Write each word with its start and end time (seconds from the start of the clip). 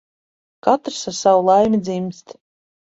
Katrs 0.63 1.03
ar 1.09 1.15
savu 1.21 1.41
laimi 1.47 1.79
dzimst. 1.85 2.27